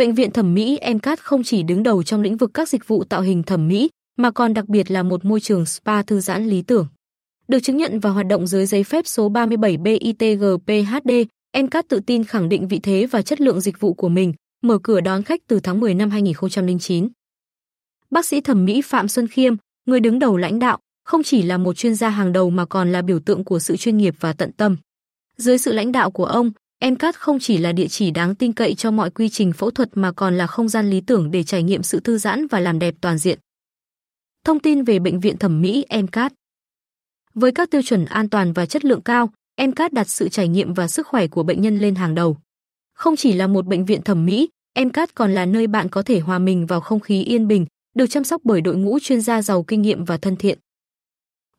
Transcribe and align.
Bệnh 0.00 0.14
viện 0.14 0.30
thẩm 0.30 0.54
mỹ 0.54 0.78
MCAT 0.94 1.20
không 1.20 1.42
chỉ 1.42 1.62
đứng 1.62 1.82
đầu 1.82 2.02
trong 2.02 2.20
lĩnh 2.20 2.36
vực 2.36 2.50
các 2.54 2.68
dịch 2.68 2.88
vụ 2.88 3.04
tạo 3.04 3.20
hình 3.20 3.42
thẩm 3.42 3.68
mỹ, 3.68 3.90
mà 4.16 4.30
còn 4.30 4.54
đặc 4.54 4.68
biệt 4.68 4.90
là 4.90 5.02
một 5.02 5.24
môi 5.24 5.40
trường 5.40 5.66
spa 5.66 6.02
thư 6.02 6.20
giãn 6.20 6.46
lý 6.46 6.62
tưởng. 6.62 6.86
Được 7.48 7.60
chứng 7.60 7.76
nhận 7.76 8.00
và 8.00 8.10
hoạt 8.10 8.26
động 8.26 8.46
dưới 8.46 8.66
giấy 8.66 8.84
phép 8.84 9.06
số 9.06 9.28
37 9.28 9.76
BITGPHD, 9.76 11.10
MCAT 11.62 11.88
tự 11.88 12.00
tin 12.06 12.24
khẳng 12.24 12.48
định 12.48 12.68
vị 12.68 12.78
thế 12.82 13.06
và 13.06 13.22
chất 13.22 13.40
lượng 13.40 13.60
dịch 13.60 13.80
vụ 13.80 13.94
của 13.94 14.08
mình, 14.08 14.32
mở 14.62 14.78
cửa 14.82 15.00
đón 15.00 15.22
khách 15.22 15.40
từ 15.46 15.60
tháng 15.60 15.80
10 15.80 15.94
năm 15.94 16.10
2009. 16.10 17.08
Bác 18.10 18.26
sĩ 18.26 18.40
thẩm 18.40 18.64
mỹ 18.64 18.82
Phạm 18.82 19.08
Xuân 19.08 19.28
Khiêm, 19.28 19.54
người 19.86 20.00
đứng 20.00 20.18
đầu 20.18 20.36
lãnh 20.36 20.58
đạo, 20.58 20.78
không 21.04 21.22
chỉ 21.22 21.42
là 21.42 21.58
một 21.58 21.76
chuyên 21.76 21.94
gia 21.94 22.08
hàng 22.08 22.32
đầu 22.32 22.50
mà 22.50 22.64
còn 22.64 22.92
là 22.92 23.02
biểu 23.02 23.20
tượng 23.20 23.44
của 23.44 23.58
sự 23.58 23.76
chuyên 23.76 23.96
nghiệp 23.96 24.14
và 24.20 24.32
tận 24.32 24.52
tâm. 24.52 24.76
Dưới 25.36 25.58
sự 25.58 25.72
lãnh 25.72 25.92
đạo 25.92 26.10
của 26.10 26.26
ông, 26.26 26.50
MCAT 26.84 27.16
không 27.16 27.38
chỉ 27.38 27.58
là 27.58 27.72
địa 27.72 27.88
chỉ 27.88 28.10
đáng 28.10 28.34
tin 28.34 28.52
cậy 28.52 28.74
cho 28.74 28.90
mọi 28.90 29.10
quy 29.10 29.28
trình 29.28 29.52
phẫu 29.52 29.70
thuật 29.70 29.88
mà 29.94 30.12
còn 30.12 30.38
là 30.38 30.46
không 30.46 30.68
gian 30.68 30.90
lý 30.90 31.00
tưởng 31.00 31.30
để 31.30 31.42
trải 31.42 31.62
nghiệm 31.62 31.82
sự 31.82 32.00
thư 32.00 32.18
giãn 32.18 32.46
và 32.46 32.60
làm 32.60 32.78
đẹp 32.78 32.94
toàn 33.00 33.18
diện. 33.18 33.38
Thông 34.44 34.60
tin 34.60 34.84
về 34.84 34.98
bệnh 34.98 35.20
viện 35.20 35.38
thẩm 35.38 35.60
mỹ 35.60 35.84
MCAT 36.02 36.32
Với 37.34 37.52
các 37.52 37.70
tiêu 37.70 37.82
chuẩn 37.82 38.04
an 38.04 38.28
toàn 38.28 38.52
và 38.52 38.66
chất 38.66 38.84
lượng 38.84 39.00
cao, 39.00 39.30
MCAT 39.62 39.92
đặt 39.92 40.08
sự 40.08 40.28
trải 40.28 40.48
nghiệm 40.48 40.74
và 40.74 40.88
sức 40.88 41.06
khỏe 41.06 41.26
của 41.26 41.42
bệnh 41.42 41.62
nhân 41.62 41.78
lên 41.78 41.94
hàng 41.94 42.14
đầu. 42.14 42.36
Không 42.94 43.16
chỉ 43.16 43.32
là 43.32 43.46
một 43.46 43.66
bệnh 43.66 43.84
viện 43.84 44.02
thẩm 44.02 44.26
mỹ, 44.26 44.48
MCAT 44.84 45.14
còn 45.14 45.32
là 45.32 45.46
nơi 45.46 45.66
bạn 45.66 45.88
có 45.88 46.02
thể 46.02 46.20
hòa 46.20 46.38
mình 46.38 46.66
vào 46.66 46.80
không 46.80 47.00
khí 47.00 47.22
yên 47.22 47.48
bình, 47.48 47.66
được 47.94 48.06
chăm 48.06 48.24
sóc 48.24 48.40
bởi 48.44 48.60
đội 48.60 48.76
ngũ 48.76 48.98
chuyên 48.98 49.20
gia 49.20 49.42
giàu 49.42 49.62
kinh 49.62 49.82
nghiệm 49.82 50.04
và 50.04 50.16
thân 50.16 50.36
thiện. 50.36 50.58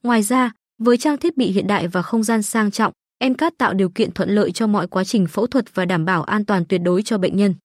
Ngoài 0.03 0.23
ra, 0.23 0.51
với 0.77 0.98
trang 0.98 1.17
thiết 1.17 1.38
bị 1.38 1.51
hiện 1.51 1.67
đại 1.67 1.88
và 1.88 2.01
không 2.01 2.23
gian 2.23 2.43
sang 2.43 2.71
trọng, 2.71 2.93
MCAT 3.30 3.57
tạo 3.57 3.73
điều 3.73 3.89
kiện 3.89 4.11
thuận 4.11 4.30
lợi 4.30 4.52
cho 4.52 4.67
mọi 4.67 4.88
quá 4.88 5.03
trình 5.03 5.27
phẫu 5.27 5.48
thuật 5.48 5.75
và 5.75 5.85
đảm 5.85 6.05
bảo 6.05 6.23
an 6.23 6.45
toàn 6.45 6.66
tuyệt 6.66 6.81
đối 6.84 7.03
cho 7.03 7.17
bệnh 7.17 7.38
nhân. 7.38 7.55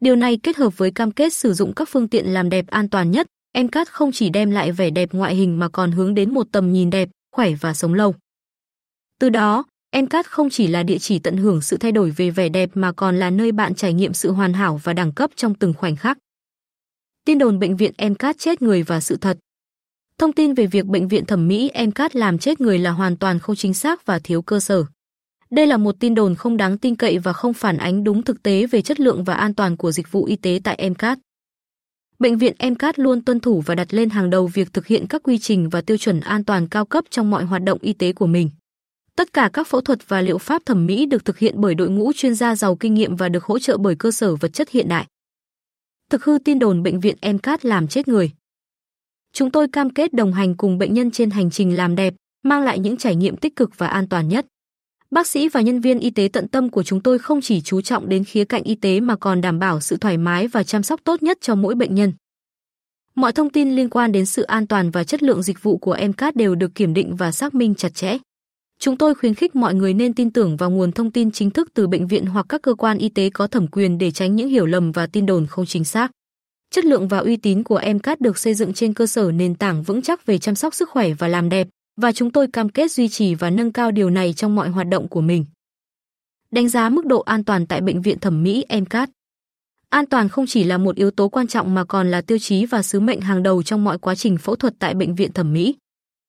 Điều 0.00 0.16
này 0.16 0.38
kết 0.42 0.56
hợp 0.56 0.78
với 0.78 0.90
cam 0.90 1.10
kết 1.10 1.34
sử 1.34 1.54
dụng 1.54 1.74
các 1.74 1.88
phương 1.88 2.08
tiện 2.08 2.26
làm 2.26 2.50
đẹp 2.50 2.66
an 2.66 2.88
toàn 2.88 3.10
nhất, 3.10 3.26
MCAT 3.58 3.88
không 3.88 4.12
chỉ 4.12 4.28
đem 4.30 4.50
lại 4.50 4.72
vẻ 4.72 4.90
đẹp 4.90 5.12
ngoại 5.12 5.34
hình 5.34 5.58
mà 5.58 5.68
còn 5.68 5.92
hướng 5.92 6.14
đến 6.14 6.34
một 6.34 6.46
tầm 6.52 6.72
nhìn 6.72 6.90
đẹp, 6.90 7.08
khỏe 7.32 7.50
và 7.60 7.74
sống 7.74 7.94
lâu. 7.94 8.14
Từ 9.20 9.28
đó, 9.28 9.64
MCAT 9.96 10.26
không 10.26 10.50
chỉ 10.50 10.66
là 10.66 10.82
địa 10.82 10.98
chỉ 10.98 11.18
tận 11.18 11.36
hưởng 11.36 11.60
sự 11.60 11.76
thay 11.76 11.92
đổi 11.92 12.10
về 12.10 12.30
vẻ 12.30 12.48
đẹp 12.48 12.70
mà 12.74 12.92
còn 12.92 13.16
là 13.16 13.30
nơi 13.30 13.52
bạn 13.52 13.74
trải 13.74 13.92
nghiệm 13.92 14.14
sự 14.14 14.32
hoàn 14.32 14.52
hảo 14.52 14.80
và 14.84 14.92
đẳng 14.92 15.12
cấp 15.12 15.30
trong 15.36 15.54
từng 15.54 15.74
khoảnh 15.74 15.96
khắc. 15.96 16.18
Tin 17.24 17.38
đồn 17.38 17.58
bệnh 17.58 17.76
viện 17.76 17.92
MCAT 18.10 18.38
chết 18.38 18.62
người 18.62 18.82
và 18.82 19.00
sự 19.00 19.16
thật. 19.16 19.38
Thông 20.18 20.32
tin 20.32 20.54
về 20.54 20.66
việc 20.66 20.86
bệnh 20.86 21.08
viện 21.08 21.24
thẩm 21.26 21.48
mỹ 21.48 21.70
MCAT 21.86 22.16
làm 22.16 22.38
chết 22.38 22.60
người 22.60 22.78
là 22.78 22.90
hoàn 22.90 23.16
toàn 23.16 23.38
không 23.38 23.56
chính 23.56 23.74
xác 23.74 24.06
và 24.06 24.18
thiếu 24.18 24.42
cơ 24.42 24.60
sở. 24.60 24.84
Đây 25.50 25.66
là 25.66 25.76
một 25.76 25.94
tin 26.00 26.14
đồn 26.14 26.34
không 26.34 26.56
đáng 26.56 26.78
tin 26.78 26.96
cậy 26.96 27.18
và 27.18 27.32
không 27.32 27.54
phản 27.54 27.76
ánh 27.76 28.04
đúng 28.04 28.22
thực 28.22 28.42
tế 28.42 28.66
về 28.66 28.82
chất 28.82 29.00
lượng 29.00 29.24
và 29.24 29.34
an 29.34 29.54
toàn 29.54 29.76
của 29.76 29.92
dịch 29.92 30.12
vụ 30.12 30.24
y 30.24 30.36
tế 30.36 30.60
tại 30.64 30.90
MCAT. 30.90 31.18
Bệnh 32.18 32.38
viện 32.38 32.54
MCAT 32.70 32.98
luôn 32.98 33.24
tuân 33.24 33.40
thủ 33.40 33.62
và 33.66 33.74
đặt 33.74 33.94
lên 33.94 34.10
hàng 34.10 34.30
đầu 34.30 34.46
việc 34.46 34.72
thực 34.72 34.86
hiện 34.86 35.06
các 35.08 35.22
quy 35.22 35.38
trình 35.38 35.68
và 35.68 35.80
tiêu 35.80 35.96
chuẩn 35.96 36.20
an 36.20 36.44
toàn 36.44 36.68
cao 36.68 36.84
cấp 36.84 37.04
trong 37.10 37.30
mọi 37.30 37.44
hoạt 37.44 37.62
động 37.62 37.78
y 37.82 37.92
tế 37.92 38.12
của 38.12 38.26
mình. 38.26 38.50
Tất 39.16 39.32
cả 39.32 39.50
các 39.52 39.66
phẫu 39.68 39.80
thuật 39.80 40.08
và 40.08 40.20
liệu 40.20 40.38
pháp 40.38 40.62
thẩm 40.66 40.86
mỹ 40.86 41.06
được 41.06 41.24
thực 41.24 41.38
hiện 41.38 41.54
bởi 41.56 41.74
đội 41.74 41.90
ngũ 41.90 42.12
chuyên 42.12 42.34
gia 42.34 42.56
giàu 42.56 42.76
kinh 42.76 42.94
nghiệm 42.94 43.16
và 43.16 43.28
được 43.28 43.44
hỗ 43.44 43.58
trợ 43.58 43.76
bởi 43.76 43.96
cơ 43.96 44.10
sở 44.10 44.36
vật 44.36 44.52
chất 44.52 44.70
hiện 44.70 44.88
đại. 44.88 45.06
Thực 46.10 46.24
hư 46.24 46.38
tin 46.44 46.58
đồn 46.58 46.82
bệnh 46.82 47.00
viện 47.00 47.16
MCAT 47.32 47.64
làm 47.64 47.88
chết 47.88 48.08
người. 48.08 48.30
Chúng 49.32 49.50
tôi 49.50 49.68
cam 49.68 49.90
kết 49.90 50.12
đồng 50.12 50.32
hành 50.32 50.56
cùng 50.56 50.78
bệnh 50.78 50.94
nhân 50.94 51.10
trên 51.10 51.30
hành 51.30 51.50
trình 51.50 51.76
làm 51.76 51.96
đẹp, 51.96 52.14
mang 52.42 52.62
lại 52.62 52.78
những 52.78 52.96
trải 52.96 53.16
nghiệm 53.16 53.36
tích 53.36 53.56
cực 53.56 53.70
và 53.78 53.86
an 53.86 54.08
toàn 54.08 54.28
nhất. 54.28 54.46
Bác 55.10 55.26
sĩ 55.26 55.48
và 55.48 55.60
nhân 55.60 55.80
viên 55.80 55.98
y 55.98 56.10
tế 56.10 56.28
tận 56.32 56.48
tâm 56.48 56.70
của 56.70 56.82
chúng 56.82 57.00
tôi 57.00 57.18
không 57.18 57.40
chỉ 57.40 57.60
chú 57.60 57.80
trọng 57.80 58.08
đến 58.08 58.24
khía 58.24 58.44
cạnh 58.44 58.62
y 58.62 58.74
tế 58.74 59.00
mà 59.00 59.16
còn 59.16 59.40
đảm 59.40 59.58
bảo 59.58 59.80
sự 59.80 59.96
thoải 59.96 60.18
mái 60.18 60.48
và 60.48 60.62
chăm 60.64 60.82
sóc 60.82 61.00
tốt 61.04 61.22
nhất 61.22 61.38
cho 61.40 61.54
mỗi 61.54 61.74
bệnh 61.74 61.94
nhân. 61.94 62.12
Mọi 63.14 63.32
thông 63.32 63.50
tin 63.50 63.76
liên 63.76 63.90
quan 63.90 64.12
đến 64.12 64.26
sự 64.26 64.42
an 64.42 64.66
toàn 64.66 64.90
và 64.90 65.04
chất 65.04 65.22
lượng 65.22 65.42
dịch 65.42 65.62
vụ 65.62 65.78
của 65.78 65.96
MCAT 66.08 66.36
đều 66.36 66.54
được 66.54 66.74
kiểm 66.74 66.94
định 66.94 67.16
và 67.16 67.32
xác 67.32 67.54
minh 67.54 67.74
chặt 67.74 67.94
chẽ. 67.94 68.18
Chúng 68.78 68.96
tôi 68.96 69.14
khuyến 69.14 69.34
khích 69.34 69.56
mọi 69.56 69.74
người 69.74 69.94
nên 69.94 70.14
tin 70.14 70.30
tưởng 70.30 70.56
vào 70.56 70.70
nguồn 70.70 70.92
thông 70.92 71.10
tin 71.10 71.30
chính 71.30 71.50
thức 71.50 71.68
từ 71.74 71.86
bệnh 71.86 72.06
viện 72.06 72.26
hoặc 72.26 72.46
các 72.48 72.62
cơ 72.62 72.74
quan 72.74 72.98
y 72.98 73.08
tế 73.08 73.30
có 73.30 73.46
thẩm 73.46 73.66
quyền 73.66 73.98
để 73.98 74.10
tránh 74.10 74.36
những 74.36 74.48
hiểu 74.48 74.66
lầm 74.66 74.92
và 74.92 75.06
tin 75.06 75.26
đồn 75.26 75.46
không 75.46 75.66
chính 75.66 75.84
xác. 75.84 76.10
Chất 76.70 76.84
lượng 76.84 77.08
và 77.08 77.18
uy 77.18 77.36
tín 77.36 77.62
của 77.62 77.80
MCAT 77.94 78.20
được 78.20 78.38
xây 78.38 78.54
dựng 78.54 78.72
trên 78.72 78.94
cơ 78.94 79.06
sở 79.06 79.32
nền 79.32 79.54
tảng 79.54 79.82
vững 79.82 80.02
chắc 80.02 80.26
về 80.26 80.38
chăm 80.38 80.54
sóc 80.54 80.74
sức 80.74 80.90
khỏe 80.90 81.12
và 81.12 81.28
làm 81.28 81.48
đẹp, 81.48 81.68
và 81.96 82.12
chúng 82.12 82.32
tôi 82.32 82.48
cam 82.48 82.68
kết 82.68 82.92
duy 82.92 83.08
trì 83.08 83.34
và 83.34 83.50
nâng 83.50 83.72
cao 83.72 83.90
điều 83.90 84.10
này 84.10 84.32
trong 84.32 84.54
mọi 84.54 84.68
hoạt 84.68 84.88
động 84.88 85.08
của 85.08 85.20
mình. 85.20 85.44
Đánh 86.50 86.68
giá 86.68 86.88
mức 86.88 87.06
độ 87.06 87.20
an 87.20 87.44
toàn 87.44 87.66
tại 87.66 87.80
bệnh 87.80 88.02
viện 88.02 88.18
thẩm 88.18 88.42
mỹ 88.42 88.64
MCAT. 88.80 89.10
An 89.88 90.06
toàn 90.06 90.28
không 90.28 90.46
chỉ 90.46 90.64
là 90.64 90.78
một 90.78 90.96
yếu 90.96 91.10
tố 91.10 91.28
quan 91.28 91.46
trọng 91.46 91.74
mà 91.74 91.84
còn 91.84 92.10
là 92.10 92.20
tiêu 92.20 92.38
chí 92.38 92.66
và 92.66 92.82
sứ 92.82 93.00
mệnh 93.00 93.20
hàng 93.20 93.42
đầu 93.42 93.62
trong 93.62 93.84
mọi 93.84 93.98
quá 93.98 94.14
trình 94.14 94.36
phẫu 94.38 94.56
thuật 94.56 94.74
tại 94.78 94.94
bệnh 94.94 95.14
viện 95.14 95.32
thẩm 95.32 95.52
mỹ. 95.52 95.76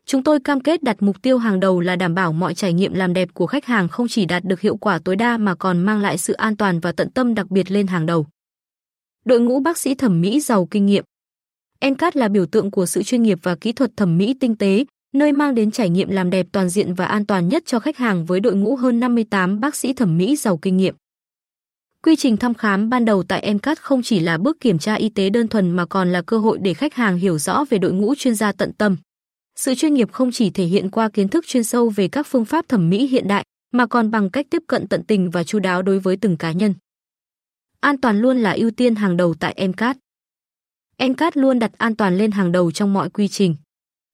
Chúng 0.05 0.23
tôi 0.23 0.39
cam 0.39 0.59
kết 0.59 0.83
đặt 0.83 0.97
mục 0.99 1.21
tiêu 1.21 1.37
hàng 1.37 1.59
đầu 1.59 1.79
là 1.79 1.95
đảm 1.95 2.15
bảo 2.15 2.33
mọi 2.33 2.55
trải 2.55 2.73
nghiệm 2.73 2.93
làm 2.93 3.13
đẹp 3.13 3.29
của 3.33 3.47
khách 3.47 3.65
hàng 3.65 3.87
không 3.87 4.07
chỉ 4.07 4.25
đạt 4.25 4.43
được 4.43 4.61
hiệu 4.61 4.77
quả 4.77 4.99
tối 4.99 5.15
đa 5.15 5.37
mà 5.37 5.55
còn 5.55 5.79
mang 5.79 6.01
lại 6.01 6.17
sự 6.17 6.33
an 6.33 6.57
toàn 6.57 6.79
và 6.79 6.91
tận 6.91 7.11
tâm 7.11 7.35
đặc 7.35 7.51
biệt 7.51 7.71
lên 7.71 7.87
hàng 7.87 8.05
đầu. 8.05 8.27
Đội 9.25 9.39
ngũ 9.39 9.59
bác 9.59 9.77
sĩ 9.77 9.95
thẩm 9.95 10.21
mỹ 10.21 10.39
giàu 10.39 10.67
kinh 10.71 10.85
nghiệm. 10.85 11.03
MCAT 11.81 12.15
là 12.15 12.27
biểu 12.27 12.45
tượng 12.45 12.71
của 12.71 12.85
sự 12.85 13.03
chuyên 13.03 13.23
nghiệp 13.23 13.39
và 13.41 13.55
kỹ 13.55 13.71
thuật 13.71 13.91
thẩm 13.97 14.17
mỹ 14.17 14.35
tinh 14.39 14.55
tế, 14.55 14.85
nơi 15.13 15.31
mang 15.31 15.55
đến 15.55 15.71
trải 15.71 15.89
nghiệm 15.89 16.09
làm 16.09 16.29
đẹp 16.29 16.47
toàn 16.51 16.69
diện 16.69 16.93
và 16.93 17.05
an 17.05 17.25
toàn 17.25 17.49
nhất 17.49 17.63
cho 17.65 17.79
khách 17.79 17.97
hàng 17.97 18.25
với 18.25 18.39
đội 18.39 18.55
ngũ 18.55 18.75
hơn 18.75 18.99
58 18.99 19.59
bác 19.59 19.75
sĩ 19.75 19.93
thẩm 19.93 20.17
mỹ 20.17 20.35
giàu 20.35 20.57
kinh 20.57 20.77
nghiệm. 20.77 20.95
Quy 22.03 22.15
trình 22.15 22.37
thăm 22.37 22.53
khám 22.53 22.89
ban 22.89 23.05
đầu 23.05 23.23
tại 23.23 23.53
MCAT 23.53 23.79
không 23.79 24.03
chỉ 24.03 24.19
là 24.19 24.37
bước 24.37 24.57
kiểm 24.59 24.79
tra 24.79 24.93
y 24.93 25.09
tế 25.09 25.29
đơn 25.29 25.47
thuần 25.47 25.71
mà 25.71 25.85
còn 25.85 26.11
là 26.11 26.21
cơ 26.21 26.37
hội 26.37 26.57
để 26.61 26.73
khách 26.73 26.93
hàng 26.93 27.17
hiểu 27.17 27.37
rõ 27.37 27.65
về 27.69 27.77
đội 27.77 27.91
ngũ 27.91 28.15
chuyên 28.15 28.35
gia 28.35 28.51
tận 28.51 28.73
tâm. 28.73 28.97
Sự 29.55 29.75
chuyên 29.75 29.93
nghiệp 29.93 30.11
không 30.11 30.31
chỉ 30.31 30.49
thể 30.49 30.65
hiện 30.65 30.91
qua 30.91 31.09
kiến 31.09 31.27
thức 31.27 31.45
chuyên 31.47 31.63
sâu 31.63 31.89
về 31.89 32.07
các 32.07 32.27
phương 32.27 32.45
pháp 32.45 32.69
thẩm 32.69 32.89
mỹ 32.89 33.07
hiện 33.07 33.27
đại, 33.27 33.43
mà 33.71 33.87
còn 33.87 34.11
bằng 34.11 34.29
cách 34.29 34.47
tiếp 34.49 34.63
cận 34.67 34.87
tận 34.87 35.03
tình 35.03 35.29
và 35.29 35.43
chu 35.43 35.59
đáo 35.59 35.81
đối 35.81 35.99
với 35.99 36.17
từng 36.17 36.37
cá 36.37 36.51
nhân. 36.51 36.73
An 37.79 38.01
toàn 38.01 38.19
luôn 38.19 38.37
là 38.37 38.51
ưu 38.51 38.71
tiên 38.71 38.95
hàng 38.95 39.17
đầu 39.17 39.33
tại 39.39 39.67
MCAT. 39.67 39.97
MCAT 40.99 41.37
luôn 41.37 41.59
đặt 41.59 41.71
an 41.77 41.95
toàn 41.95 42.17
lên 42.17 42.31
hàng 42.31 42.51
đầu 42.51 42.71
trong 42.71 42.93
mọi 42.93 43.09
quy 43.09 43.27
trình. 43.27 43.55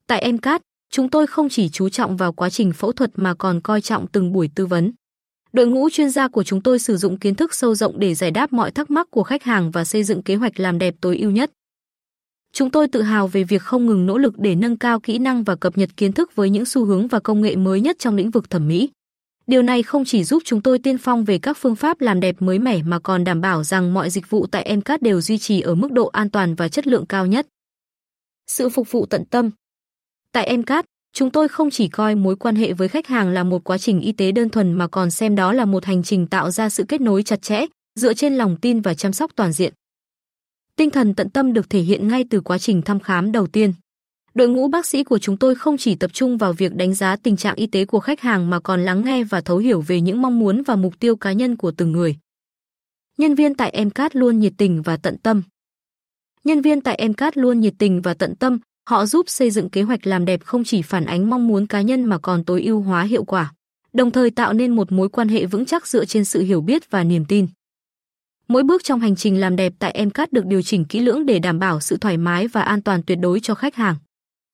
Tại 0.07 0.31
MCAT, 0.31 0.61
chúng 0.93 1.09
tôi 1.09 1.27
không 1.27 1.49
chỉ 1.49 1.69
chú 1.69 1.89
trọng 1.89 2.17
vào 2.17 2.33
quá 2.33 2.49
trình 2.49 2.73
phẫu 2.73 2.91
thuật 2.91 3.11
mà 3.15 3.33
còn 3.33 3.61
coi 3.61 3.81
trọng 3.81 4.07
từng 4.07 4.31
buổi 4.31 4.49
tư 4.55 4.65
vấn. 4.65 4.91
Đội 5.53 5.67
ngũ 5.67 5.89
chuyên 5.89 6.09
gia 6.09 6.27
của 6.27 6.43
chúng 6.43 6.61
tôi 6.61 6.79
sử 6.79 6.97
dụng 6.97 7.19
kiến 7.19 7.35
thức 7.35 7.53
sâu 7.53 7.75
rộng 7.75 7.99
để 7.99 8.13
giải 8.13 8.31
đáp 8.31 8.53
mọi 8.53 8.71
thắc 8.71 8.91
mắc 8.91 9.07
của 9.11 9.23
khách 9.23 9.43
hàng 9.43 9.71
và 9.71 9.85
xây 9.85 10.03
dựng 10.03 10.23
kế 10.23 10.35
hoạch 10.35 10.59
làm 10.59 10.79
đẹp 10.79 10.95
tối 11.01 11.17
ưu 11.17 11.31
nhất. 11.31 11.51
Chúng 12.53 12.71
tôi 12.71 12.87
tự 12.87 13.01
hào 13.01 13.27
về 13.27 13.43
việc 13.43 13.61
không 13.61 13.85
ngừng 13.85 14.05
nỗ 14.05 14.17
lực 14.17 14.33
để 14.37 14.55
nâng 14.55 14.77
cao 14.77 14.99
kỹ 14.99 15.19
năng 15.19 15.43
và 15.43 15.55
cập 15.55 15.77
nhật 15.77 15.89
kiến 15.97 16.13
thức 16.13 16.35
với 16.35 16.49
những 16.49 16.65
xu 16.65 16.85
hướng 16.85 17.07
và 17.07 17.19
công 17.19 17.41
nghệ 17.41 17.55
mới 17.55 17.81
nhất 17.81 17.95
trong 17.99 18.15
lĩnh 18.15 18.31
vực 18.31 18.49
thẩm 18.49 18.67
mỹ. 18.67 18.89
Điều 19.47 19.61
này 19.61 19.83
không 19.83 20.05
chỉ 20.05 20.23
giúp 20.23 20.43
chúng 20.45 20.61
tôi 20.61 20.79
tiên 20.79 20.97
phong 20.97 21.23
về 21.23 21.39
các 21.39 21.57
phương 21.57 21.75
pháp 21.75 22.01
làm 22.01 22.19
đẹp 22.19 22.35
mới 22.39 22.59
mẻ 22.59 22.83
mà 22.83 22.99
còn 22.99 23.23
đảm 23.23 23.41
bảo 23.41 23.63
rằng 23.63 23.93
mọi 23.93 24.09
dịch 24.09 24.29
vụ 24.29 24.47
tại 24.47 24.75
MCAT 24.75 25.01
đều 25.01 25.21
duy 25.21 25.37
trì 25.37 25.61
ở 25.61 25.75
mức 25.75 25.91
độ 25.91 26.07
an 26.07 26.29
toàn 26.29 26.55
và 26.55 26.69
chất 26.69 26.87
lượng 26.87 27.05
cao 27.05 27.25
nhất. 27.25 27.47
Sự 28.47 28.69
phục 28.69 28.91
vụ 28.91 29.05
tận 29.05 29.25
tâm 29.25 29.51
Tại 30.33 30.57
MCAT, 30.57 30.85
chúng 31.13 31.31
tôi 31.31 31.47
không 31.47 31.69
chỉ 31.69 31.87
coi 31.87 32.15
mối 32.15 32.35
quan 32.35 32.55
hệ 32.55 32.73
với 32.73 32.87
khách 32.87 33.07
hàng 33.07 33.29
là 33.29 33.43
một 33.43 33.63
quá 33.63 33.77
trình 33.77 33.99
y 33.99 34.11
tế 34.11 34.31
đơn 34.31 34.49
thuần 34.49 34.73
mà 34.73 34.87
còn 34.87 35.11
xem 35.11 35.35
đó 35.35 35.53
là 35.53 35.65
một 35.65 35.85
hành 35.85 36.03
trình 36.03 36.27
tạo 36.27 36.51
ra 36.51 36.69
sự 36.69 36.83
kết 36.87 37.01
nối 37.01 37.23
chặt 37.23 37.41
chẽ, 37.41 37.65
dựa 37.95 38.13
trên 38.13 38.35
lòng 38.35 38.57
tin 38.61 38.81
và 38.81 38.93
chăm 38.93 39.13
sóc 39.13 39.31
toàn 39.35 39.51
diện. 39.51 39.73
Tinh 40.75 40.89
thần 40.89 41.15
tận 41.15 41.29
tâm 41.29 41.53
được 41.53 41.69
thể 41.69 41.79
hiện 41.79 42.07
ngay 42.07 42.25
từ 42.29 42.41
quá 42.41 42.57
trình 42.57 42.81
thăm 42.81 42.99
khám 42.99 43.31
đầu 43.31 43.47
tiên. 43.47 43.73
Đội 44.33 44.49
ngũ 44.49 44.67
bác 44.67 44.85
sĩ 44.85 45.03
của 45.03 45.19
chúng 45.19 45.37
tôi 45.37 45.55
không 45.55 45.77
chỉ 45.77 45.95
tập 45.95 46.13
trung 46.13 46.37
vào 46.37 46.53
việc 46.53 46.75
đánh 46.75 46.93
giá 46.93 47.15
tình 47.15 47.37
trạng 47.37 47.55
y 47.55 47.67
tế 47.67 47.85
của 47.85 47.99
khách 47.99 48.21
hàng 48.21 48.49
mà 48.49 48.59
còn 48.59 48.85
lắng 48.85 49.05
nghe 49.05 49.23
và 49.23 49.41
thấu 49.41 49.57
hiểu 49.57 49.81
về 49.81 50.01
những 50.01 50.21
mong 50.21 50.39
muốn 50.39 50.63
và 50.63 50.75
mục 50.75 50.99
tiêu 50.99 51.15
cá 51.15 51.31
nhân 51.31 51.57
của 51.57 51.71
từng 51.71 51.91
người. 51.91 52.15
Nhân 53.17 53.35
viên 53.35 53.55
tại 53.55 53.85
MCAT 53.85 54.15
luôn 54.15 54.39
nhiệt 54.39 54.53
tình 54.57 54.81
và 54.81 54.97
tận 54.97 55.17
tâm. 55.17 55.43
Nhân 56.43 56.61
viên 56.61 56.81
tại 56.81 57.07
MCAT 57.09 57.37
luôn 57.37 57.59
nhiệt 57.59 57.73
tình 57.77 58.01
và 58.01 58.13
tận 58.13 58.35
tâm, 58.35 58.59
họ 58.89 59.05
giúp 59.05 59.29
xây 59.29 59.51
dựng 59.51 59.69
kế 59.69 59.81
hoạch 59.81 60.07
làm 60.07 60.25
đẹp 60.25 60.43
không 60.43 60.63
chỉ 60.63 60.81
phản 60.81 61.05
ánh 61.05 61.29
mong 61.29 61.47
muốn 61.47 61.67
cá 61.67 61.81
nhân 61.81 62.05
mà 62.05 62.17
còn 62.17 62.43
tối 62.43 62.63
ưu 62.63 62.81
hóa 62.81 63.03
hiệu 63.03 63.23
quả, 63.23 63.53
đồng 63.93 64.11
thời 64.11 64.31
tạo 64.31 64.53
nên 64.53 64.75
một 64.75 64.91
mối 64.91 65.09
quan 65.09 65.27
hệ 65.27 65.45
vững 65.45 65.65
chắc 65.65 65.87
dựa 65.87 66.05
trên 66.05 66.25
sự 66.25 66.41
hiểu 66.41 66.61
biết 66.61 66.91
và 66.91 67.03
niềm 67.03 67.25
tin. 67.25 67.47
Mỗi 68.47 68.63
bước 68.63 68.83
trong 68.83 68.99
hành 68.99 69.15
trình 69.15 69.39
làm 69.39 69.55
đẹp 69.55 69.73
tại 69.79 70.05
MCAT 70.05 70.33
được 70.33 70.45
điều 70.45 70.61
chỉnh 70.61 70.85
kỹ 70.85 70.99
lưỡng 70.99 71.25
để 71.25 71.39
đảm 71.39 71.59
bảo 71.59 71.79
sự 71.79 71.97
thoải 71.97 72.17
mái 72.17 72.47
và 72.47 72.61
an 72.61 72.81
toàn 72.81 73.03
tuyệt 73.03 73.17
đối 73.21 73.39
cho 73.39 73.55
khách 73.55 73.75
hàng. 73.75 73.95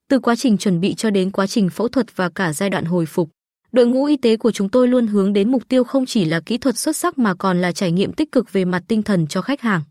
Từ 0.10 0.20
quá 0.20 0.36
trình 0.36 0.58
chuẩn 0.58 0.80
bị 0.80 0.94
cho 0.94 1.10
đến 1.10 1.32
quá 1.32 1.48
trình 1.48 1.70
phẫu 1.70 1.88
thuật 1.88 2.16
và 2.16 2.30
cả 2.30 2.54
giai 2.54 2.70
đoạn 2.70 2.86
hồi 2.86 3.06
phục, 3.06 3.30
đội 3.72 3.88
ngũ 3.88 4.06
y 4.06 4.18
tế 4.18 4.38
của 4.38 4.52
chúng 4.52 4.70
tôi 4.70 4.88
luôn 4.88 5.08
hướng 5.08 5.34
đến 5.34 5.52
mục 5.52 5.64
tiêu 5.68 5.84
không 5.84 6.06
chỉ 6.06 6.26
là 6.26 6.40
kỹ 6.40 6.58
thuật 6.58 6.78
xuất 6.78 6.96
sắc 6.96 7.18
mà 7.18 7.34
còn 7.34 7.62
là 7.62 7.72
trải 7.72 7.92
nghiệm 7.92 8.14
tích 8.14 8.32
cực 8.32 8.54
về 8.54 8.66
mặt 8.66 8.84
tinh 8.88 9.04
thần 9.04 9.28
cho 9.28 9.42
khách 9.42 9.62
hàng. 9.62 9.82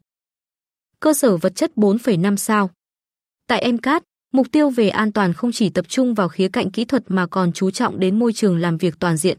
Cơ 1.00 1.14
sở 1.14 1.37
vật 1.37 1.52
chất 1.56 1.73
4,5 1.76 2.37
sao. 2.37 2.70
Tại 3.46 3.73
MCAT, 3.73 4.02
mục 4.32 4.46
tiêu 4.52 4.70
về 4.70 4.88
an 4.88 5.12
toàn 5.12 5.32
không 5.32 5.52
chỉ 5.52 5.69
tập 5.69 5.88
trung 5.88 6.14
vào 6.14 6.28
khía 6.28 6.48
cạnh 6.48 6.70
kỹ 6.70 6.84
thuật 6.84 7.02
mà 7.08 7.26
còn 7.26 7.52
chú 7.52 7.70
trọng 7.70 8.00
đến 8.00 8.19
môi 8.19 8.32
trường 8.32 8.58
làm 8.58 8.76
việc 8.76 8.94
toàn 8.98 9.16
diện. 9.16 9.38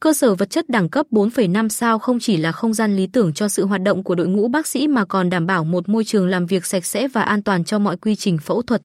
Cơ 0.00 0.12
sở 0.12 0.34
vật 0.34 0.50
chất 0.50 0.68
đẳng 0.68 0.88
cấp 0.88 1.06
4,5 1.10 1.68
sao 1.68 1.98
không 1.98 2.18
chỉ 2.20 2.36
là 2.36 2.52
không 2.52 2.74
gian 2.74 2.96
lý 2.96 3.06
tưởng 3.06 3.32
cho 3.32 3.48
sự 3.48 3.66
hoạt 3.66 3.82
động 3.82 4.04
của 4.04 4.14
đội 4.14 4.28
ngũ 4.28 4.48
bác 4.48 4.66
sĩ 4.66 4.88
mà 4.88 5.04
còn 5.04 5.30
đảm 5.30 5.46
bảo 5.46 5.64
một 5.64 5.88
môi 5.88 6.04
trường 6.04 6.28
làm 6.28 6.46
việc 6.46 6.66
sạch 6.66 6.84
sẽ 6.84 7.08
và 7.08 7.22
an 7.22 7.42
toàn 7.42 7.64
cho 7.64 7.78
mọi 7.78 7.96
quy 7.96 8.16
trình 8.16 8.38
phẫu 8.38 8.62
thuật. 8.62 8.82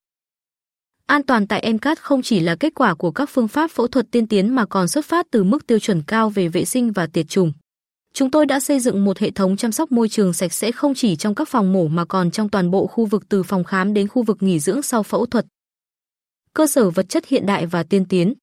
An 1.05 1.23
toàn 1.23 1.47
tại 1.47 1.73
MCAT 1.73 1.99
không 1.99 2.21
chỉ 2.21 2.39
là 2.39 2.55
kết 2.55 2.73
quả 2.75 2.93
của 2.93 3.11
các 3.11 3.29
phương 3.29 3.47
pháp 3.47 3.71
phẫu 3.71 3.87
thuật 3.87 4.05
tiên 4.11 4.27
tiến 4.27 4.55
mà 4.55 4.65
còn 4.65 4.87
xuất 4.87 5.05
phát 5.05 5.25
từ 5.31 5.43
mức 5.43 5.67
tiêu 5.67 5.79
chuẩn 5.79 6.01
cao 6.01 6.29
về 6.29 6.47
vệ 6.47 6.65
sinh 6.65 6.91
và 6.91 7.07
tiệt 7.07 7.29
trùng. 7.29 7.51
Chúng 8.13 8.31
tôi 8.31 8.45
đã 8.45 8.59
xây 8.59 8.79
dựng 8.79 9.05
một 9.05 9.19
hệ 9.19 9.31
thống 9.31 9.57
chăm 9.57 9.71
sóc 9.71 9.91
môi 9.91 10.09
trường 10.09 10.33
sạch 10.33 10.53
sẽ 10.53 10.71
không 10.71 10.93
chỉ 10.95 11.15
trong 11.15 11.35
các 11.35 11.49
phòng 11.49 11.73
mổ 11.73 11.87
mà 11.87 12.05
còn 12.05 12.31
trong 12.31 12.49
toàn 12.49 12.71
bộ 12.71 12.87
khu 12.87 13.05
vực 13.05 13.29
từ 13.29 13.43
phòng 13.43 13.63
khám 13.63 13.93
đến 13.93 14.07
khu 14.07 14.23
vực 14.23 14.37
nghỉ 14.43 14.59
dưỡng 14.59 14.81
sau 14.81 15.03
phẫu 15.03 15.25
thuật. 15.25 15.45
Cơ 16.53 16.67
sở 16.67 16.89
vật 16.89 17.09
chất 17.09 17.27
hiện 17.27 17.45
đại 17.45 17.65
và 17.65 17.83
tiên 17.83 18.05
tiến. 18.05 18.33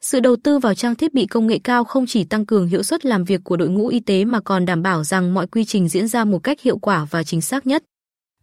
Sự 0.00 0.20
đầu 0.20 0.36
tư 0.36 0.58
vào 0.58 0.74
trang 0.74 0.94
thiết 0.94 1.14
bị 1.14 1.26
công 1.26 1.46
nghệ 1.46 1.58
cao 1.64 1.84
không 1.84 2.06
chỉ 2.06 2.24
tăng 2.24 2.46
cường 2.46 2.66
hiệu 2.66 2.82
suất 2.82 3.06
làm 3.06 3.24
việc 3.24 3.40
của 3.44 3.56
đội 3.56 3.68
ngũ 3.68 3.88
y 3.88 4.00
tế 4.00 4.24
mà 4.24 4.40
còn 4.40 4.66
đảm 4.66 4.82
bảo 4.82 5.04
rằng 5.04 5.34
mọi 5.34 5.46
quy 5.46 5.64
trình 5.64 5.88
diễn 5.88 6.08
ra 6.08 6.24
một 6.24 6.38
cách 6.38 6.60
hiệu 6.60 6.78
quả 6.78 7.06
và 7.10 7.24
chính 7.24 7.40
xác 7.40 7.66
nhất. 7.66 7.84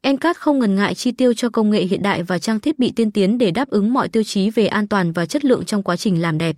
Encat 0.01 0.37
không 0.37 0.59
ngần 0.59 0.75
ngại 0.75 0.95
chi 0.95 1.11
tiêu 1.11 1.33
cho 1.33 1.49
công 1.49 1.69
nghệ 1.69 1.83
hiện 1.83 2.01
đại 2.01 2.23
và 2.23 2.39
trang 2.39 2.59
thiết 2.59 2.79
bị 2.79 2.91
tiên 2.95 3.11
tiến 3.11 3.37
để 3.37 3.51
đáp 3.51 3.69
ứng 3.69 3.93
mọi 3.93 4.09
tiêu 4.09 4.23
chí 4.23 4.49
về 4.49 4.67
an 4.67 4.87
toàn 4.87 5.11
và 5.11 5.25
chất 5.25 5.45
lượng 5.45 5.65
trong 5.65 5.83
quá 5.83 5.97
trình 5.97 6.21
làm 6.21 6.37
đẹp. 6.37 6.55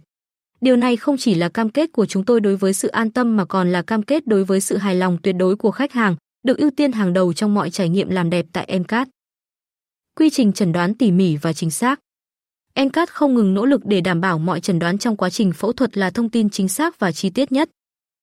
Điều 0.61 0.75
này 0.75 0.97
không 0.97 1.17
chỉ 1.17 1.35
là 1.35 1.50
cam 1.50 1.69
kết 1.69 1.91
của 1.91 2.06
chúng 2.06 2.25
tôi 2.25 2.41
đối 2.41 2.56
với 2.56 2.73
sự 2.73 2.88
an 2.88 3.11
tâm 3.11 3.38
mà 3.38 3.45
còn 3.45 3.71
là 3.71 3.81
cam 3.81 4.03
kết 4.03 4.27
đối 4.27 4.44
với 4.44 4.61
sự 4.61 4.77
hài 4.77 4.95
lòng 4.95 5.17
tuyệt 5.23 5.35
đối 5.39 5.56
của 5.56 5.71
khách 5.71 5.94
hàng, 5.94 6.15
được 6.44 6.57
ưu 6.57 6.69
tiên 6.69 6.91
hàng 6.91 7.13
đầu 7.13 7.33
trong 7.33 7.53
mọi 7.53 7.69
trải 7.69 7.89
nghiệm 7.89 8.09
làm 8.09 8.29
đẹp 8.29 8.45
tại 8.53 8.65
Encat. 8.65 9.07
Quy 10.15 10.29
trình 10.29 10.53
chẩn 10.53 10.71
đoán 10.71 10.94
tỉ 10.94 11.11
mỉ 11.11 11.38
và 11.38 11.53
chính 11.53 11.71
xác. 11.71 12.00
Encat 12.73 13.09
không 13.09 13.33
ngừng 13.33 13.53
nỗ 13.53 13.65
lực 13.65 13.81
để 13.85 14.01
đảm 14.01 14.21
bảo 14.21 14.39
mọi 14.39 14.61
chẩn 14.61 14.79
đoán 14.79 14.97
trong 14.97 15.17
quá 15.17 15.29
trình 15.29 15.51
phẫu 15.51 15.73
thuật 15.73 15.97
là 15.97 16.09
thông 16.09 16.29
tin 16.29 16.50
chính 16.50 16.69
xác 16.69 17.00
và 17.00 17.11
chi 17.11 17.29
tiết 17.29 17.51
nhất. 17.51 17.69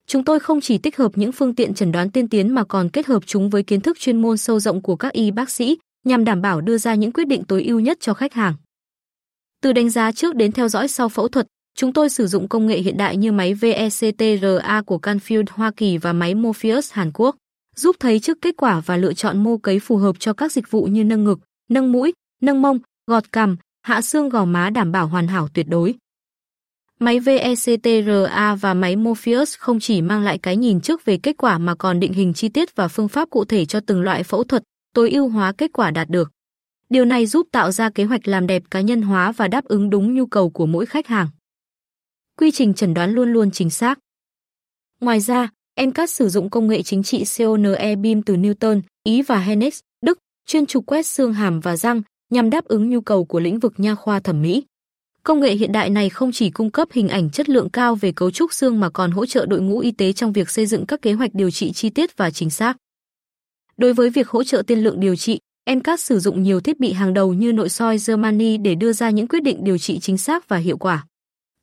Chúng 0.07 0.25
tôi 0.25 0.41
không 0.41 0.61
chỉ 0.61 0.79
tích 0.79 0.97
hợp 0.97 1.13
những 1.15 1.33
phương 1.33 1.55
tiện 1.55 1.75
chẩn 1.75 1.93
đoán 1.93 2.11
tiên 2.11 2.29
tiến 2.29 2.55
mà 2.55 2.65
còn 2.65 2.89
kết 2.89 3.07
hợp 3.07 3.23
chúng 3.27 3.51
với 3.51 3.63
kiến 3.63 3.81
thức 3.81 3.99
chuyên 4.01 4.23
môn 4.23 4.37
sâu 4.37 4.61
rộng 4.61 4.83
của 4.83 4.97
các 4.97 5.13
y 5.13 5.31
bác 5.31 5.51
sĩ 5.51 5.79
nhằm 6.05 6.25
đảm 6.25 6.43
bảo 6.43 6.61
đưa 6.61 6.79
ra 6.79 6.95
những 6.95 7.13
quyết 7.13 7.29
định 7.29 7.45
tối 7.45 7.65
ưu 7.65 7.81
nhất 7.81 7.99
cho 8.01 8.15
khách 8.15 8.33
hàng. 8.33 8.55
Từ 9.63 9.73
đánh 9.73 9.91
giá 9.91 10.13
trước 10.13 10.35
đến 10.37 10.53
theo 10.53 10.69
dõi 10.69 10.89
sau 10.89 11.09
phẫu 11.09 11.29
thuật, 11.29 11.47
chúng 11.77 11.93
tôi 11.93 12.11
sử 12.11 12.27
dụng 12.27 12.49
công 12.49 12.67
nghệ 12.67 12.79
hiện 12.79 12.97
đại 12.97 13.17
như 13.17 13.33
máy 13.33 13.55
VECTRA 13.55 14.83
của 14.87 14.99
Canfield 14.99 15.45
Hoa 15.51 15.71
Kỳ 15.77 15.99
và 15.99 16.13
máy 16.13 16.35
Morpheus 16.35 16.93
Hàn 16.93 17.11
Quốc, 17.15 17.37
giúp 17.77 17.97
thấy 18.01 18.21
trước 18.21 18.39
kết 18.41 18.55
quả 18.57 18.81
và 18.81 18.97
lựa 18.97 19.15
chọn 19.15 19.45
mô 19.45 19.59
cấy 19.59 19.81
phù 19.81 19.97
hợp 19.97 20.17
cho 20.19 20.33
các 20.33 20.53
dịch 20.53 20.71
vụ 20.71 20.85
như 20.85 21.05
nâng 21.05 21.25
ngực, 21.25 21.39
nâng 21.71 21.93
mũi, 21.93 22.13
nâng 22.43 22.63
mông, 22.63 22.79
gọt 23.07 23.33
cằm, 23.33 23.57
hạ 23.83 24.01
xương 24.01 24.29
gò 24.29 24.45
má 24.45 24.71
đảm 24.71 24.93
bảo 24.93 25.07
hoàn 25.07 25.29
hảo 25.29 25.49
tuyệt 25.55 25.67
đối. 25.69 25.95
Máy 27.01 27.21
VECTRA 27.21 28.55
và 28.55 28.75
máy 28.75 28.97
Morpheus 28.97 29.57
không 29.59 29.81
chỉ 29.81 30.03
mang 30.03 30.23
lại 30.23 30.39
cái 30.39 30.57
nhìn 30.57 30.81
trước 30.81 31.05
về 31.05 31.19
kết 31.19 31.37
quả 31.39 31.59
mà 31.59 31.75
còn 31.75 32.01
định 32.01 32.13
hình 32.13 32.33
chi 32.35 32.49
tiết 32.49 32.77
và 32.77 32.89
phương 32.89 33.09
pháp 33.09 33.31
cụ 33.31 33.45
thể 33.45 33.65
cho 33.65 33.81
từng 33.81 34.03
loại 34.03 34.23
phẫu 34.23 34.45
thuật, 34.45 34.63
tối 34.95 35.11
ưu 35.11 35.29
hóa 35.29 35.53
kết 35.53 35.71
quả 35.73 35.91
đạt 35.91 36.11
được. 36.11 36.31
Điều 36.89 37.05
này 37.05 37.27
giúp 37.27 37.47
tạo 37.53 37.71
ra 37.71 37.91
kế 37.91 38.05
hoạch 38.05 38.29
làm 38.29 38.47
đẹp 38.47 38.63
cá 38.71 38.81
nhân 38.81 39.03
hóa 39.03 39.33
và 39.33 39.49
đáp 39.49 39.65
ứng 39.65 39.91
đúng 39.91 40.15
nhu 40.15 40.27
cầu 40.27 40.51
của 40.51 40.67
mỗi 40.67 40.87
khách 40.87 41.07
hàng. 41.07 41.29
Quy 42.41 42.51
trình 42.51 42.75
chẩn 42.75 42.95
đoán 42.95 43.13
luôn 43.13 43.33
luôn 43.33 43.51
chính 43.51 43.71
xác. 43.71 43.99
Ngoài 45.01 45.21
ra, 45.21 45.49
MCAT 45.81 46.11
sử 46.11 46.29
dụng 46.29 46.51
công 46.51 46.69
nghệ 46.69 46.83
chính 46.83 47.03
trị 47.03 47.25
CONE 47.39 47.97
beam 47.97 48.23
từ 48.23 48.37
Newton, 48.37 48.81
Ý 49.05 49.23
và 49.23 49.39
Hennex, 49.41 49.81
Đức, 50.03 50.19
chuyên 50.47 50.67
trục 50.67 50.87
quét 50.87 51.07
xương 51.07 51.33
hàm 51.33 51.61
và 51.61 51.77
răng 51.77 52.03
nhằm 52.31 52.51
đáp 52.51 52.65
ứng 52.65 52.91
nhu 52.91 53.01
cầu 53.01 53.25
của 53.25 53.41
lĩnh 53.41 53.59
vực 53.59 53.73
nha 53.77 53.95
khoa 53.95 54.21
thẩm 54.21 54.43
mỹ. 54.43 54.65
Công 55.23 55.41
nghệ 55.41 55.55
hiện 55.55 55.73
đại 55.73 55.91
này 55.91 56.11
không 56.11 56.33
chỉ 56.33 56.51
cung 56.51 56.71
cấp 56.71 56.89
hình 56.93 57.09
ảnh 57.09 57.31
chất 57.31 57.49
lượng 57.49 57.71
cao 57.71 57.95
về 57.95 58.13
cấu 58.13 58.31
trúc 58.31 58.53
xương 58.53 58.81
mà 58.81 58.91
còn 58.91 59.11
hỗ 59.11 59.27
trợ 59.27 59.47
đội 59.47 59.61
ngũ 59.61 59.79
y 59.79 59.91
tế 59.91 60.13
trong 60.13 60.33
việc 60.33 60.51
xây 60.51 60.67
dựng 60.67 60.87
các 60.87 61.03
kế 61.03 61.13
hoạch 61.13 61.35
điều 61.35 61.51
trị 61.51 61.73
chi 61.73 61.91
tiết 61.91 62.17
và 62.17 62.31
chính 62.31 62.51
xác. 62.51 62.77
Đối 63.77 63.93
với 63.93 64.11
việc 64.11 64.29
hỗ 64.29 64.45
trợ 64.45 64.63
tiên 64.67 64.79
lượng 64.79 65.01
điều 65.01 65.17
trị, 65.17 65.39
MCAT 65.71 66.01
sử 66.01 66.19
dụng 66.19 66.43
nhiều 66.43 66.61
thiết 66.61 66.81
bị 66.81 66.93
hàng 66.93 67.15
đầu 67.15 67.35
như 67.35 67.53
nội 67.53 67.69
soi 67.69 67.97
Germany 68.07 68.57
để 68.57 68.75
đưa 68.75 68.93
ra 68.93 69.11
những 69.11 69.29
quyết 69.29 69.43
định 69.43 69.65
điều 69.65 69.79
trị 69.79 69.99
chính 69.99 70.19
xác 70.19 70.49
và 70.49 70.57
hiệu 70.57 70.79
quả. 70.79 71.07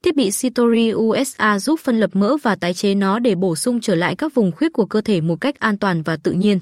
Thiết 0.03 0.15
bị 0.15 0.31
Sitori 0.31 0.93
USA 0.93 1.59
giúp 1.59 1.79
phân 1.79 1.99
lập 1.99 2.09
mỡ 2.13 2.37
và 2.43 2.55
tái 2.55 2.73
chế 2.73 2.95
nó 2.95 3.19
để 3.19 3.35
bổ 3.35 3.55
sung 3.55 3.81
trở 3.81 3.95
lại 3.95 4.15
các 4.15 4.33
vùng 4.33 4.51
khuyết 4.51 4.73
của 4.73 4.85
cơ 4.85 5.01
thể 5.01 5.21
một 5.21 5.41
cách 5.41 5.59
an 5.59 5.77
toàn 5.77 6.01
và 6.01 6.17
tự 6.17 6.31
nhiên. 6.31 6.59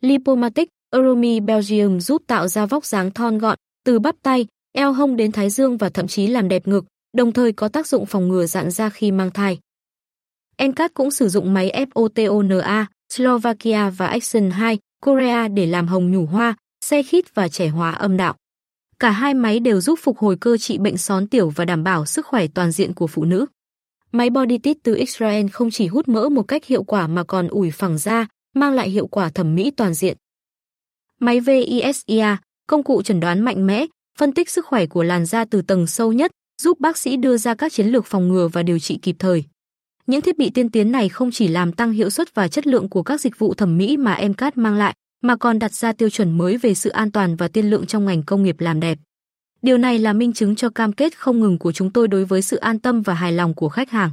Lipomatic 0.00 0.68
Euromi 0.92 1.40
Belgium 1.40 1.98
giúp 1.98 2.22
tạo 2.26 2.48
ra 2.48 2.66
vóc 2.66 2.84
dáng 2.84 3.10
thon 3.10 3.38
gọn, 3.38 3.58
từ 3.84 3.98
bắp 3.98 4.14
tay, 4.22 4.46
eo 4.72 4.92
hông 4.92 5.16
đến 5.16 5.32
thái 5.32 5.50
dương 5.50 5.76
và 5.76 5.88
thậm 5.88 6.06
chí 6.06 6.26
làm 6.26 6.48
đẹp 6.48 6.68
ngực, 6.68 6.84
đồng 7.16 7.32
thời 7.32 7.52
có 7.52 7.68
tác 7.68 7.86
dụng 7.86 8.06
phòng 8.06 8.28
ngừa 8.28 8.46
dạn 8.46 8.70
da 8.70 8.88
khi 8.88 9.12
mang 9.12 9.30
thai. 9.30 9.58
Encat 10.56 10.94
cũng 10.94 11.10
sử 11.10 11.28
dụng 11.28 11.54
máy 11.54 11.86
FOTONA, 11.94 12.84
Slovakia 13.12 13.90
và 13.90 14.06
Action 14.06 14.50
2, 14.50 14.78
Korea 15.02 15.48
để 15.48 15.66
làm 15.66 15.88
hồng 15.88 16.10
nhủ 16.10 16.26
hoa, 16.26 16.56
xe 16.84 17.02
khít 17.02 17.34
và 17.34 17.48
trẻ 17.48 17.68
hóa 17.68 17.90
âm 17.90 18.16
đạo. 18.16 18.34
Cả 19.00 19.10
hai 19.10 19.34
máy 19.34 19.60
đều 19.60 19.80
giúp 19.80 19.98
phục 20.02 20.18
hồi 20.18 20.36
cơ 20.40 20.56
trị 20.56 20.78
bệnh 20.78 20.96
són 20.96 21.26
tiểu 21.26 21.50
và 21.50 21.64
đảm 21.64 21.84
bảo 21.84 22.06
sức 22.06 22.26
khỏe 22.26 22.46
toàn 22.46 22.72
diện 22.72 22.94
của 22.94 23.06
phụ 23.06 23.24
nữ. 23.24 23.46
Máy 24.12 24.30
Bodytit 24.30 24.76
từ 24.82 24.94
Israel 24.94 25.46
không 25.48 25.70
chỉ 25.70 25.86
hút 25.86 26.08
mỡ 26.08 26.28
một 26.28 26.42
cách 26.42 26.64
hiệu 26.64 26.82
quả 26.82 27.06
mà 27.06 27.24
còn 27.24 27.48
ủi 27.48 27.70
phẳng 27.70 27.98
da, 27.98 28.26
mang 28.54 28.72
lại 28.72 28.90
hiệu 28.90 29.06
quả 29.06 29.30
thẩm 29.30 29.54
mỹ 29.54 29.70
toàn 29.70 29.94
diện. 29.94 30.16
Máy 31.18 31.40
VISIA, 31.40 32.36
công 32.66 32.82
cụ 32.82 33.02
chẩn 33.02 33.20
đoán 33.20 33.40
mạnh 33.40 33.66
mẽ, 33.66 33.86
phân 34.18 34.32
tích 34.32 34.50
sức 34.50 34.66
khỏe 34.66 34.86
của 34.86 35.02
làn 35.02 35.26
da 35.26 35.44
từ 35.44 35.62
tầng 35.62 35.86
sâu 35.86 36.12
nhất, 36.12 36.30
giúp 36.62 36.80
bác 36.80 36.98
sĩ 36.98 37.16
đưa 37.16 37.36
ra 37.36 37.54
các 37.54 37.72
chiến 37.72 37.86
lược 37.86 38.06
phòng 38.06 38.28
ngừa 38.28 38.48
và 38.48 38.62
điều 38.62 38.78
trị 38.78 38.98
kịp 39.02 39.16
thời. 39.18 39.44
Những 40.06 40.20
thiết 40.20 40.38
bị 40.38 40.50
tiên 40.50 40.70
tiến 40.70 40.92
này 40.92 41.08
không 41.08 41.30
chỉ 41.30 41.48
làm 41.48 41.72
tăng 41.72 41.92
hiệu 41.92 42.10
suất 42.10 42.34
và 42.34 42.48
chất 42.48 42.66
lượng 42.66 42.88
của 42.88 43.02
các 43.02 43.20
dịch 43.20 43.38
vụ 43.38 43.54
thẩm 43.54 43.78
mỹ 43.78 43.96
mà 43.96 44.18
MCAT 44.28 44.56
mang 44.56 44.74
lại, 44.74 44.94
mà 45.22 45.36
còn 45.36 45.58
đặt 45.58 45.72
ra 45.72 45.92
tiêu 45.92 46.10
chuẩn 46.10 46.38
mới 46.38 46.56
về 46.56 46.74
sự 46.74 46.90
an 46.90 47.12
toàn 47.12 47.36
và 47.36 47.48
tiên 47.48 47.70
lượng 47.70 47.86
trong 47.86 48.04
ngành 48.04 48.22
công 48.22 48.42
nghiệp 48.42 48.60
làm 48.60 48.80
đẹp. 48.80 48.98
Điều 49.62 49.78
này 49.78 49.98
là 49.98 50.12
minh 50.12 50.32
chứng 50.32 50.56
cho 50.56 50.70
cam 50.70 50.92
kết 50.92 51.18
không 51.18 51.40
ngừng 51.40 51.58
của 51.58 51.72
chúng 51.72 51.92
tôi 51.92 52.08
đối 52.08 52.24
với 52.24 52.42
sự 52.42 52.56
an 52.56 52.80
tâm 52.80 53.02
và 53.02 53.14
hài 53.14 53.32
lòng 53.32 53.54
của 53.54 53.68
khách 53.68 53.90
hàng. 53.90 54.10